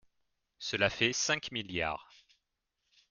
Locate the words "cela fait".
0.57-1.13